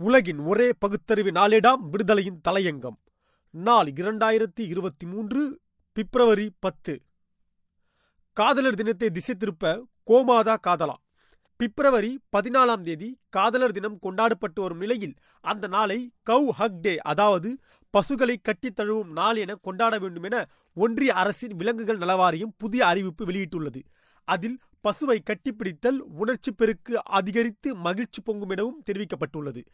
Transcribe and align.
உலகின் 0.00 0.38
ஒரே 0.38 0.72
பகுத்தறிவு 0.78 1.30
நாளேடாம் 1.30 1.76
விடுதலையின் 1.92 2.40
தலையங்கம். 2.48 2.96
நாள் 3.50 3.86
இரண்டாயிரத்தி 3.86 4.60
இருபத்தி 4.60 5.06
மூன்று 5.06 5.60
பிப்ரவரி 5.92 6.50
பத்து. 6.58 7.02
காதலர் 8.32 8.74
தினத்தை 8.74 9.10
திசை 9.10 9.34
திருப்ப 9.34 9.86
கோமாதா 10.06 10.56
காதலா. 10.66 10.94
பிப்ரவரி 11.56 12.20
பதினாலாம் 12.36 12.80
தேதி 12.80 13.20
காதலர் 13.28 13.72
தினம் 13.72 13.98
கொண்டாடப்பட்டு 13.98 14.62
வரும் 14.62 14.78
நிலையில் 14.78 15.14
அந்த 15.40 15.66
நாளை 15.66 16.12
கவ் 16.30 16.48
ஹக் 16.48 16.80
டே 16.80 16.98
அதாவது 16.98 17.58
பசுகளை 17.90 18.36
கட்டித் 18.42 18.80
தழுவும் 18.80 19.12
நாள் 19.12 19.36
என 19.36 19.54
கொண்டாட 19.54 19.98
வேண்டும் 19.98 20.22
என 20.22 20.48
ஒன்றிய 20.74 21.14
அரசின் 21.14 21.56
விலங்குகள் 21.56 21.98
நலவாரியம் 21.98 22.54
புதிய 22.56 22.86
அறிவிப்பு 22.86 23.26
வெளியிட்டுள்ளது. 23.26 23.82
அதில் 24.24 24.58
பசுவை 24.82 25.18
கட்டிப்பிடித்தல் 25.22 25.96
உணர்ச்சி 25.96 26.52
பெருக்கு 26.52 27.04
அதிகரித்து 27.04 27.74
மகிழ்ச்சி 27.74 28.20
பொங்கும் 28.22 28.48
எனவும் 28.48 28.82
தெரிவிக்கப்பட்டுள்ளது. 28.90 29.64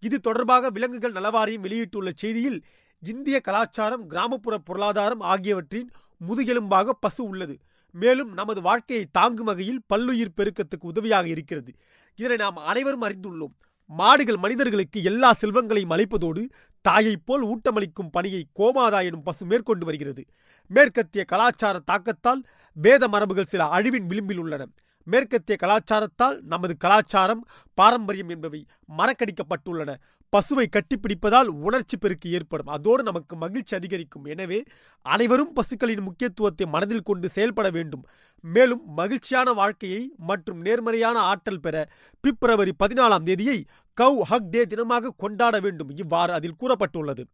இது 0.00 0.20
தொடர்பாக 0.20 0.70
விலங்குகள் 0.70 1.12
நலவாரியம் 1.12 1.64
வெளியிட்டுள்ள 1.66 2.10
செய்தியில் 2.22 2.62
இந்திய 3.02 3.40
கலாச்சாரம் 3.40 4.06
கிராமப்புற 4.06 4.58
பொருளாதாரம் 4.58 5.20
ஆகியவற்றின் 5.20 5.90
முதுகெலும்பாக 6.28 6.90
பசு 7.00 7.24
உள்ளது. 7.24 7.56
மேலும் 7.90 8.32
நமது 8.32 8.62
வாழ்க்கையை 8.62 9.06
தாங்கும் 9.12 9.46
வகையில் 9.46 9.82
பல்லுயிர் 9.86 10.36
பெருக்கத்துக்கு 10.36 10.90
உதவியாக 10.92 11.28
இருக்கிறது. 11.28 11.72
இதனை 12.14 12.36
நாம் 12.36 12.56
அனைவரும் 12.56 13.02
அறிந்துள்ளோம். 13.02 13.54
மாடுகள் 13.86 14.36
மனிதர்களுக்கு 14.36 15.02
எல்லா 15.02 15.32
செல்வங்களையும் 15.32 15.90
அளிப்பதோடு 15.90 16.48
தாயைப் 16.80 17.26
போல் 17.26 17.44
ஊட்டமளிக்கும் 17.44 18.10
பணியை 18.10 18.46
கோமாதா 18.58 19.04
எனும் 19.04 19.22
பசு 19.22 19.46
மேற்கொண்டு 19.46 19.84
வருகிறது. 19.84 20.24
மேற்கத்திய 20.66 21.24
கலாச்சார 21.24 21.78
தாக்கத்தால் 21.78 22.42
வேத 22.74 23.08
மரபுகள் 23.08 23.52
சில 23.52 23.64
அழிவின் 23.64 24.06
விளிம்பில் 24.06 24.38
உள்ளன. 24.38 24.66
மேற்கத்திய 25.06 25.56
கலாச்சாரத்தால் 25.62 26.40
நமது 26.42 26.76
கலாச்சாரம் 26.76 27.46
பாரம்பரியம் 27.74 28.28
என்பவை 28.28 28.66
மறக்கடிக்கப்பட்டுள்ளன. 28.98 29.90
பசுவை 30.32 30.66
கட்டிப்பிடிப்பதால் 30.66 31.48
உணர்ச்சி 31.66 31.96
பெருக்கு 31.96 32.30
ஏற்படும். 32.30 32.66
அதோடு 32.66 33.02
நமக்கு 33.02 33.36
மகிழ்ச்சி 33.36 33.76
அதிகரிக்கும். 33.76 34.24
எனவே 34.24 34.62
அனைவரும் 35.02 35.52
பசுக்களின் 35.52 36.00
முக்கியத்துவத்தை 36.00 36.66
மனதில் 36.66 37.02
கொண்டு 37.02 37.28
செயல்பட 37.28 37.70
வேண்டும். 37.70 38.04
மேலும் 38.40 38.82
மகிழ்ச்சியான 38.94 39.52
வாழ்க்கையை 39.52 40.02
மற்றும் 40.16 40.60
நேர்மறையான 40.60 41.18
ஆற்றல் 41.18 41.60
பெற 41.60 41.88
பிப்ரவரி 42.20 42.72
பதினாலாம் 42.84 43.22
தேதியை 43.22 43.64
கவ் 44.00 44.20
ஹக் 44.20 44.50
டே 44.50 44.64
தினமாக 44.64 45.14
கொண்டாட 45.16 45.60
வேண்டும். 45.60 45.92
இவ்வாறு 45.96 46.32
அதில் 46.32 46.60
கூறப்பட்டுள்ளது. 46.60 47.24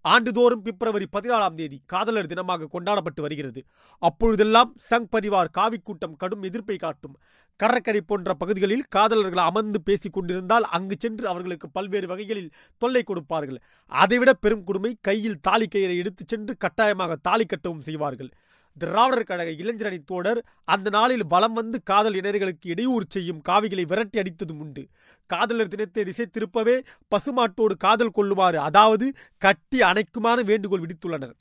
ஆண்டுதோறும் 0.00 0.62
பிப்ரவரி 0.62 1.06
பதினாலாம் 1.12 1.54
தேதி 1.54 1.82
காதலர் 1.86 2.26
தினமாக 2.26 2.64
கொண்டாடப்பட்டு 2.64 3.22
வருகிறது. 3.22 3.64
அப்பொழுதெல்லாம் 3.98 4.76
சங் 4.90 5.08
பரிவார் 5.12 5.50
காவிக்கூட்டம் 5.58 6.16
கடும் 6.16 6.42
எதிர்ப்பை 6.42 6.76
காட்டும். 6.76 7.16
கடற்கரை 7.56 8.00
போன்ற 8.00 8.34
பகுதிகளில் 8.34 8.84
காதலர்கள் 8.88 9.44
அமர்ந்து 9.44 9.82
பேசிக் 9.82 10.12
கொண்டிருந்தால் 10.12 10.64
அங்கு 10.64 10.96
சென்று 10.98 11.28
அவர்களுக்கு 11.28 11.70
பல்வேறு 11.70 12.06
வகைகளில் 12.06 12.52
தொல்லை 12.78 13.02
கொடுப்பார்கள். 13.02 13.60
அதைவிட 13.86 14.32
பெரும் 14.32 14.64
கொடுமை 14.64 14.98
கையில் 15.00 15.40
தாலி 15.40 15.68
கயிறை 15.74 15.96
எடுத்துச் 15.96 16.28
சென்று 16.28 16.56
கட்டாயமாக 16.56 17.16
தாலி 17.16 17.46
கட்டவும் 17.46 17.80
செய்வார்கள். 17.80 18.30
திராவிடர் 18.76 19.24
கழக 19.24 19.50
இளைஞரணி 19.50 19.98
தோழர் 20.04 20.44
அந்த 20.64 20.90
நாளில் 20.90 21.26
பலம் 21.26 21.52
வந்து 21.52 21.82
காதல் 21.82 22.14
இணையர்களுக்கு 22.14 22.66
இடையூறு 22.66 23.04
செய்யும் 23.08 23.42
காவிகளை 23.48 23.86
விரட்டி 23.86 24.20
அடித்ததும் 24.20 24.58
உண்டு. 24.58 24.88
காதலர் 25.26 25.68
தினத்தை 25.68 26.04
திசை 26.04 26.26
திருப்பவே 26.30 26.80
பசுமாட்டோடு 27.08 27.76
காதல் 27.78 28.10
கொள்ளுமாறு 28.10 28.60
அதாவது 28.60 29.12
கட்டி 29.38 29.78
அணைக்குமாறு 29.78 30.44
வேண்டுகோள் 30.44 30.80
விடுத்துள்ளனர். 30.80 31.34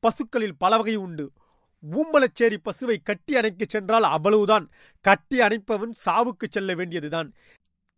பசுக்களில் 0.00 0.58
பல 0.58 0.76
வகை 0.76 0.96
உண்டு. 0.96 1.32
ஊம்பலச்சேரி 1.90 2.56
பசுவை 2.64 2.96
கட்டி 3.02 3.34
அணைக்கச் 3.34 3.68
சென்றால் 3.68 4.02
அவ்வளவுதான். 4.02 4.70
கட்டி 5.00 5.38
அணைப்பவன் 5.38 5.92
சாவுக்கு 6.06 6.46
செல்ல 6.50 6.74
வேண்டியதுதான். 6.74 7.32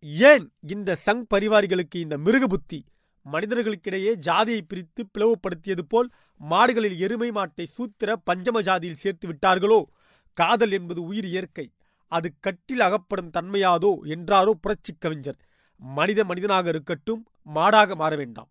ஏன் 0.01 0.53
இந்த 0.69 0.97
சங் 1.07 1.23
பரிவாரிகளுக்கு 1.35 1.97
இந்த 1.97 2.19
மிருக 2.19 2.47
புத்தி 2.47 2.85
மனிதர்களுக்கிடையே 3.31 4.15
ஜாதியை 4.15 4.63
பிரித்து 4.63 5.07
பிளவுபடுத்தியது 5.19 5.81
போல் 5.89 6.11
மாடுகளில் 6.51 6.99
எருமை 6.99 7.31
மாட்டை 7.31 7.65
சூத்திர 7.65 8.17
பஞ்சம 8.31 8.61
ஜாதியில் 8.61 9.01
சேர்த்து 9.03 9.29
விட்டார்களோ? 9.29 9.83
காதல் 10.33 10.71
என்பது 10.71 11.03
உயிர் 11.03 11.25
இயற்கை. 11.25 11.73
அது 12.07 12.33
கட்டில் 12.41 12.81
அகப்படும் 12.81 13.31
தன்மையாதோ 13.31 13.93
என்றாரோ 14.05 14.51
புரட்சிக் 14.51 15.01
கவிஞர். 15.01 15.39
மனித 15.77 16.25
மனிதனாக 16.25 16.69
இருக்கட்டும் 16.69 17.27
மாடாக 17.55 17.95
மாற 17.95 18.17
வேண்டாம். 18.17 18.49